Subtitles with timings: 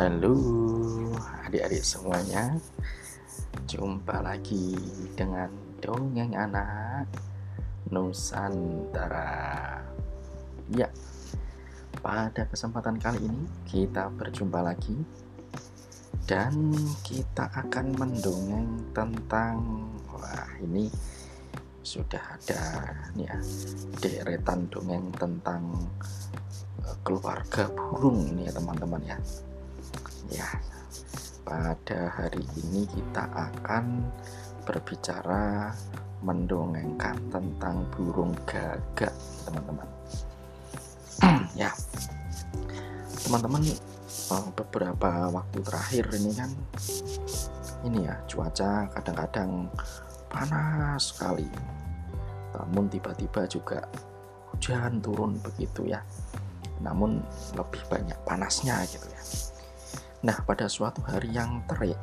[0.00, 0.32] Halo
[1.44, 2.56] adik-adik semuanya.
[3.68, 4.72] Jumpa lagi
[5.12, 7.04] dengan Dongeng Anak
[7.92, 9.76] Nusantara.
[10.72, 10.88] Ya,
[12.00, 14.96] pada kesempatan kali ini kita berjumpa lagi
[16.24, 16.72] Dan
[17.04, 19.84] kita akan mendongeng tentang
[20.16, 20.88] Wah ini
[21.84, 22.88] sudah ada
[23.20, 23.36] nih ya
[24.00, 25.76] deretan dongeng tentang
[26.88, 29.20] eh, keluarga burung ini ya teman-teman ya
[30.28, 30.44] Ya,
[31.48, 34.04] pada hari ini kita akan
[34.68, 35.72] berbicara
[36.20, 39.16] mendongengkan tentang burung gagak,
[39.48, 39.88] teman-teman.
[41.64, 41.72] ya,
[43.24, 46.50] teman-teman, eh, beberapa waktu terakhir ini kan,
[47.88, 49.72] ini ya cuaca kadang-kadang
[50.28, 51.48] panas sekali.
[52.52, 53.80] Namun tiba-tiba juga
[54.52, 56.04] hujan turun begitu ya.
[56.84, 57.24] Namun
[57.56, 59.22] lebih banyak panasnya gitu ya
[60.20, 61.96] Nah, pada suatu hari yang terik,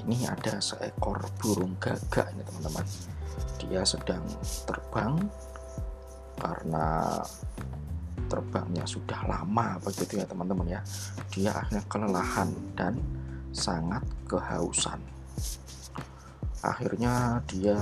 [0.00, 2.86] ini ada seekor burung gagak ini teman-teman.
[3.60, 4.24] Dia sedang
[4.64, 5.20] terbang
[6.40, 7.20] karena
[8.32, 10.80] terbangnya sudah lama begitu ya teman-teman ya.
[11.28, 12.96] Dia akhirnya kelelahan dan
[13.52, 15.00] sangat kehausan.
[16.64, 17.76] Akhirnya dia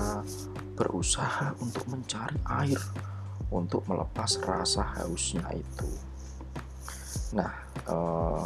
[0.75, 2.83] berusaha untuk mencari air
[3.55, 5.91] untuk melepas rasa hausnya itu.
[7.39, 7.53] Nah,
[7.86, 8.45] eh,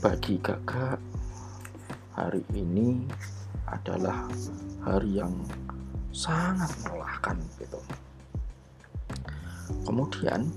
[0.00, 1.00] bagi gagak
[2.16, 3.04] hari ini
[3.68, 4.24] adalah
[4.84, 5.34] hari yang
[6.12, 7.80] sangat melelahkan gitu.
[9.84, 10.48] Kemudian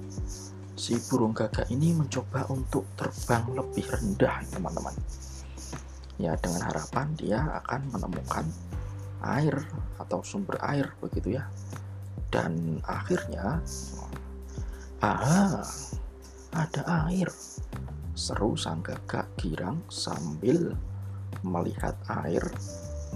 [0.79, 4.95] si burung gagak ini mencoba untuk terbang lebih rendah teman-teman.
[6.15, 8.45] Ya dengan harapan dia akan menemukan
[9.23, 9.59] air
[9.99, 11.47] atau sumber air begitu ya.
[12.31, 13.59] Dan akhirnya
[15.03, 15.65] ah
[16.53, 17.27] ada air
[18.19, 20.75] Seru sang gagak girang sambil
[21.39, 21.95] melihat
[22.27, 22.43] air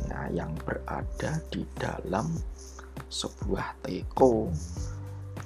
[0.08, 2.32] nah, yang berada di dalam
[3.12, 4.48] sebuah teko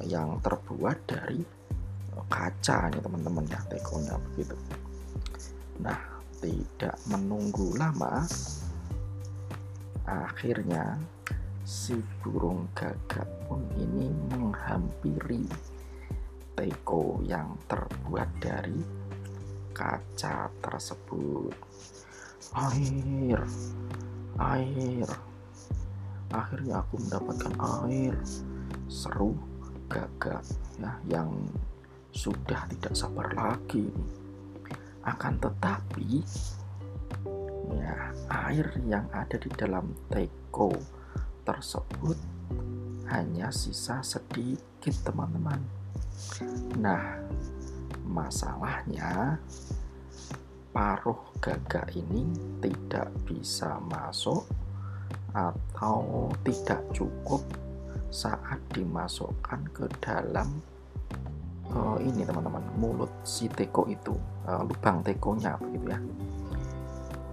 [0.06, 1.42] yang terbuat dari
[2.30, 4.54] kaca nih teman-teman ya tekonya begitu.
[5.82, 8.30] Nah, tidak menunggu lama
[10.06, 11.02] akhirnya
[11.66, 15.50] si burung gagak pun ini menghampiri
[16.54, 19.07] teko yang terbuat dari
[19.78, 21.54] kaca tersebut.
[22.58, 23.46] Air
[24.38, 25.10] air.
[26.30, 27.54] Akhirnya aku mendapatkan
[27.86, 28.16] air.
[28.88, 29.36] Seru
[29.90, 30.44] gagak
[30.78, 31.32] ya yang
[32.14, 33.90] sudah tidak sabar lagi.
[35.04, 36.24] Akan tetapi
[37.72, 38.12] ya
[38.48, 40.72] air yang ada di dalam teko
[41.48, 42.20] tersebut
[43.08, 45.64] hanya sisa sedikit teman-teman.
[46.76, 47.24] Nah
[48.18, 49.38] masalahnya
[50.74, 54.50] paruh gagak ini tidak bisa masuk
[55.38, 57.46] atau tidak cukup
[58.10, 60.50] saat dimasukkan ke dalam
[61.70, 64.18] uh, ini teman-teman mulut si teko itu
[64.50, 66.00] uh, lubang tekonya begitu ya.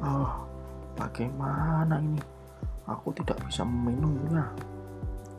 [0.05, 0.45] Oh
[1.01, 2.21] bagaimana ini?
[2.85, 4.45] Aku tidak bisa meminumnya.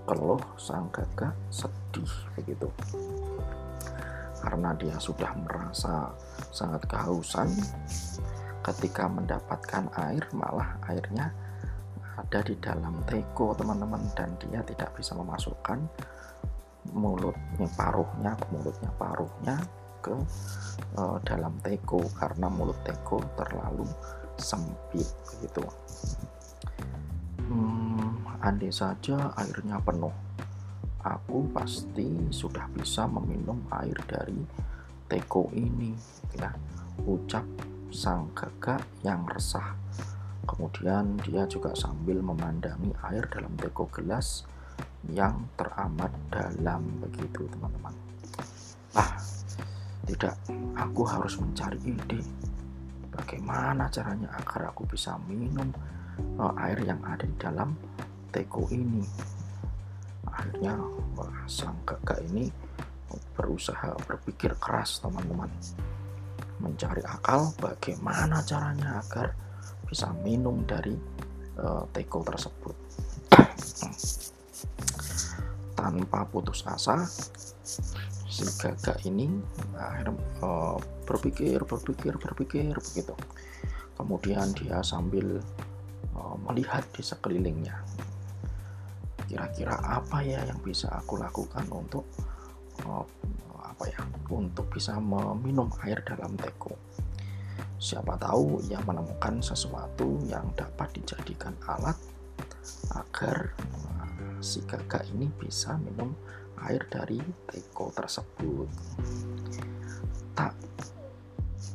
[0.09, 2.69] Keluh sang gagak sedih begitu
[4.45, 6.13] karena dia sudah merasa
[6.53, 7.49] sangat kehausan.
[8.61, 11.33] Ketika mendapatkan air malah airnya
[12.15, 15.81] ada di dalam teko teman-teman dan dia tidak bisa memasukkan
[16.93, 19.55] mulutnya paruhnya mulutnya paruhnya
[19.99, 20.13] ke
[20.95, 23.89] uh, dalam teko karena mulut teko terlalu
[24.37, 25.65] sempit begitu
[27.49, 30.13] hmm, andai saja airnya penuh
[31.05, 34.41] aku pasti sudah bisa meminum air dari
[35.05, 35.93] teko ini
[36.33, 36.49] ya
[37.05, 37.45] ucap
[37.93, 39.77] sang gagak yang resah.
[40.45, 44.45] Kemudian dia juga sambil memandangi air dalam teko gelas
[45.13, 46.81] yang teramat dalam.
[47.05, 47.93] Begitu teman-teman.
[48.97, 49.13] Ah
[50.09, 50.37] tidak.
[50.77, 52.21] Aku harus mencari ide.
[53.13, 55.69] Bagaimana caranya agar aku bisa minum
[56.41, 57.73] uh, air yang ada di dalam
[58.33, 59.05] teko ini
[60.35, 60.75] akhirnya
[61.15, 62.51] wah, sang kakak ini
[63.35, 65.47] berusaha berpikir keras teman-teman.
[66.59, 69.31] Mencari akal bagaimana caranya agar
[69.87, 70.95] bisa minum dari
[71.59, 72.75] uh, teko tersebut.
[75.79, 77.07] Tanpa putus asa
[78.25, 79.31] si gagak ini
[79.79, 80.11] akhirnya
[80.43, 80.75] uh,
[81.07, 83.15] berpikir berpikir berpikir begitu.
[83.95, 85.39] Kemudian dia sambil
[86.15, 87.79] uh, melihat di sekelilingnya
[89.35, 92.07] kira-kira apa ya yang bisa aku lakukan untuk
[92.87, 93.03] uh,
[93.59, 93.99] apa ya
[94.31, 96.71] untuk bisa meminum air dalam teko
[97.75, 101.99] Siapa tahu ia menemukan sesuatu yang dapat dijadikan alat
[102.95, 103.51] agar
[104.39, 106.15] si gagak ini bisa minum
[106.63, 107.19] air dari
[107.51, 108.71] teko tersebut.
[110.39, 110.55] Tak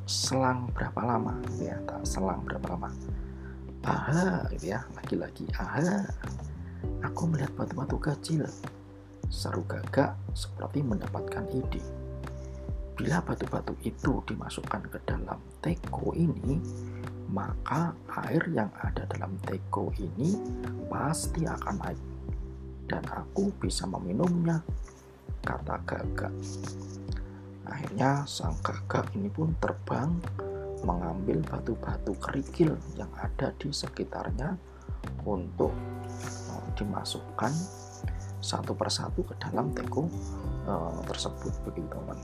[0.08, 2.90] selang berapa lama ya, tak selang berapa lama.
[3.84, 6.08] Aha, gitu ya, lagi-lagi aha.
[7.04, 8.44] Aku melihat batu-batu kecil.
[9.30, 11.78] Seru gagak seperti mendapatkan ide
[13.00, 16.60] Bila batu-batu itu dimasukkan ke dalam teko ini,
[17.32, 17.96] maka
[18.28, 20.36] air yang ada dalam teko ini
[20.92, 22.02] pasti akan naik.
[22.84, 24.60] Dan aku bisa meminumnya,
[25.40, 26.34] kata gagak.
[27.64, 30.12] Akhirnya sang gagak ini pun terbang
[30.84, 34.60] mengambil batu-batu kerikil yang ada di sekitarnya
[35.24, 35.72] untuk
[36.80, 37.52] dimasukkan
[38.40, 40.08] satu persatu ke dalam teko
[40.64, 42.16] uh, tersebut begitu teman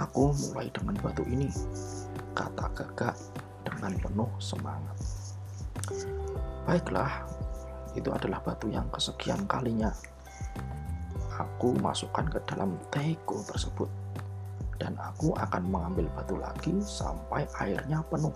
[0.00, 1.52] Aku mulai dengan batu ini,
[2.32, 3.12] kata gagak
[3.62, 4.96] dengan penuh semangat.
[6.64, 7.28] Baiklah,
[7.92, 9.92] itu adalah batu yang kesekian kalinya.
[11.36, 13.86] Aku masukkan ke dalam teko tersebut,
[14.80, 18.32] dan aku akan mengambil batu lagi sampai airnya penuh.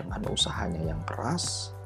[0.00, 1.76] Dengan usahanya yang keras,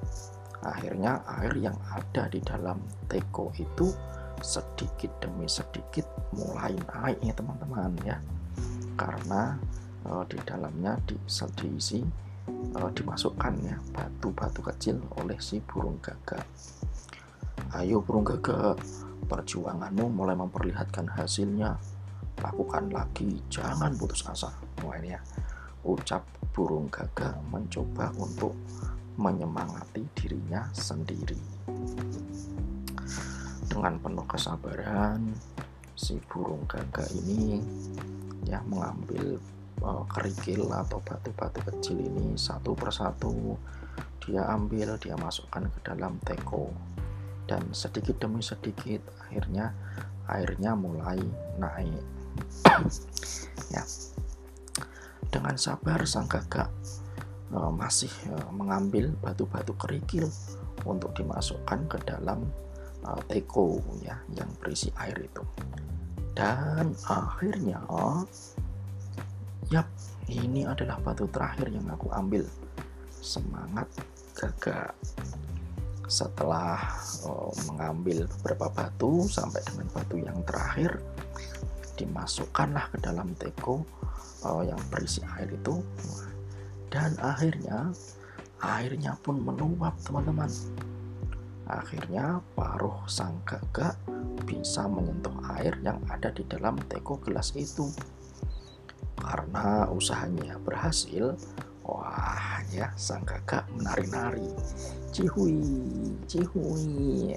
[0.64, 3.92] akhirnya air yang ada di dalam teko itu
[4.40, 8.16] sedikit demi sedikit mulai naik ya teman-teman ya.
[8.98, 9.54] Karena
[10.08, 11.14] uh, di dalamnya di,
[11.60, 12.00] diisi
[12.76, 16.44] uh, dimasukkan ya batu-batu kecil oleh si burung gagak.
[17.76, 18.80] Ayo burung gagak
[19.28, 21.76] perjuanganmu mulai memperlihatkan hasilnya.
[22.42, 24.50] Lakukan lagi jangan putus asa.
[24.84, 25.20] Ini ya
[25.84, 28.52] ucap burung gagak mencoba untuk
[29.14, 31.38] menyemangati dirinya sendiri.
[33.70, 35.34] Dengan penuh kesabaran
[35.94, 37.62] si burung gagak ini
[38.44, 39.38] ya mengambil
[39.80, 43.54] uh, kerikil atau batu-batu kecil ini satu persatu.
[44.24, 46.72] Dia ambil dia masukkan ke dalam teko.
[47.44, 49.76] Dan sedikit demi sedikit akhirnya
[50.26, 51.20] airnya mulai
[51.60, 52.02] naik.
[53.70, 53.80] Ya.
[55.30, 56.68] Dengan sabar sang gagak
[57.54, 60.26] masih uh, mengambil batu-batu kerikil
[60.82, 62.42] untuk dimasukkan ke dalam
[63.06, 65.42] uh, teko ya yang berisi air itu.
[66.34, 67.78] Dan akhirnya
[69.70, 69.86] yap
[70.26, 72.42] ini adalah batu terakhir yang aku ambil.
[73.22, 73.86] Semangat
[74.34, 74.92] gagak.
[76.04, 76.84] Setelah
[77.24, 81.00] uh, mengambil beberapa batu sampai dengan batu yang terakhir
[81.94, 83.86] dimasukkanlah ke dalam teko
[84.44, 85.80] uh, yang berisi air itu
[86.94, 87.90] dan akhirnya
[88.62, 90.46] airnya pun meluap teman-teman
[91.64, 93.96] Akhirnya paruh sang gagak
[94.44, 97.88] bisa menyentuh air yang ada di dalam teko gelas itu.
[99.16, 101.32] Karena usahanya berhasil,
[101.88, 104.52] wah ya sang gagak menari-nari.
[105.08, 105.64] Cihui,
[106.28, 107.32] cihui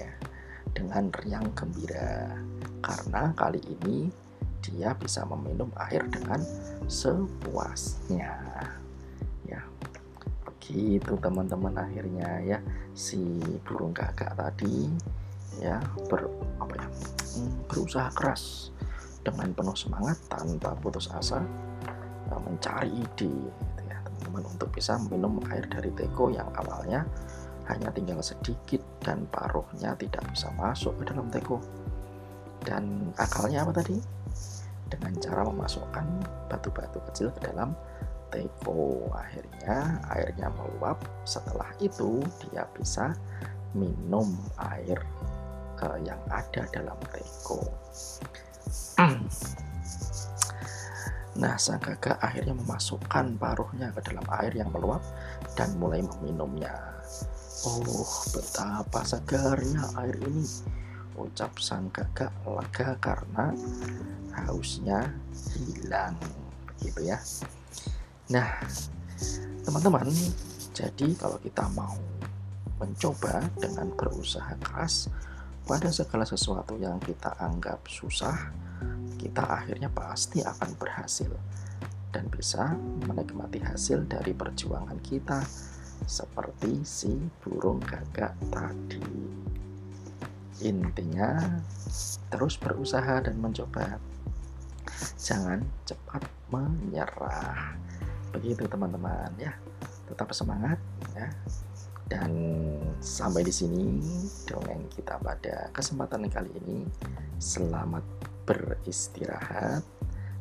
[0.76, 2.36] dengan riang gembira.
[2.84, 4.12] Karena kali ini
[4.60, 6.44] dia bisa meminum air dengan
[6.84, 8.36] sepuasnya
[10.60, 11.74] gitu teman-teman.
[11.74, 12.58] Akhirnya ya
[12.92, 13.20] si
[13.66, 14.90] burung gagak tadi
[15.58, 16.30] ya ber
[16.62, 18.70] apa ya hmm, berusaha keras
[19.26, 21.42] dengan penuh semangat tanpa putus asa
[22.30, 27.02] ya, mencari ide gitu ya teman-teman untuk bisa minum air dari teko yang awalnya
[27.68, 31.60] hanya tinggal sedikit dan paruhnya tidak bisa masuk ke dalam teko.
[32.64, 33.96] Dan akalnya apa tadi?
[34.88, 36.06] Dengan cara memasukkan
[36.48, 37.76] batu-batu kecil ke dalam
[38.30, 41.00] teko akhirnya airnya meluap.
[41.24, 43.12] Setelah itu dia bisa
[43.76, 44.36] minum
[44.74, 44.98] air
[45.82, 47.62] uh, yang ada dalam teko.
[51.38, 54.98] Nah sang gagak akhirnya memasukkan paruhnya ke dalam air yang meluap
[55.54, 56.74] dan mulai meminumnya.
[57.62, 58.02] Oh
[58.34, 60.42] betapa segarnya air ini
[61.14, 63.54] ucap sang gagak lega karena
[64.34, 65.14] hausnya
[65.54, 66.18] hilang
[66.82, 67.18] gitu ya
[68.28, 68.60] Nah,
[69.64, 70.04] teman-teman,
[70.76, 71.96] jadi kalau kita mau
[72.76, 75.08] mencoba dengan berusaha keras
[75.64, 78.52] pada segala sesuatu yang kita anggap susah,
[79.16, 81.32] kita akhirnya pasti akan berhasil
[82.12, 82.76] dan bisa
[83.08, 85.40] menikmati hasil dari perjuangan kita
[86.04, 89.08] seperti si burung gagak tadi.
[90.68, 91.64] Intinya,
[92.28, 93.96] terus berusaha dan mencoba.
[95.16, 97.87] Jangan cepat menyerah
[98.32, 99.52] begitu teman-teman ya.
[100.08, 100.78] Tetap semangat
[101.16, 101.28] ya.
[102.08, 102.32] Dan
[103.04, 104.00] sampai di sini
[104.48, 106.88] dongeng kita pada kesempatan kali ini.
[107.36, 108.02] Selamat
[108.48, 109.84] beristirahat.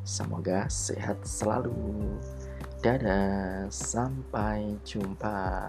[0.07, 2.15] Semoga sehat selalu.
[2.79, 5.67] Dadah, sampai jumpa.